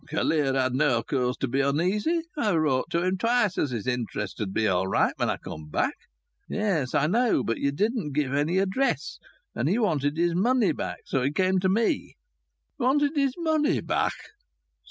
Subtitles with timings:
[0.09, 2.21] "Callear had no cause to be uneasy.
[2.35, 5.93] I wrote him twice as his interest 'ud be all right when I come back."
[6.49, 7.43] "Yes, I know.
[7.43, 9.19] But you didn't give any address.
[9.53, 11.01] And he wanted his money back.
[11.05, 12.15] So he came to me."
[12.79, 14.13] "Wanted his money back!"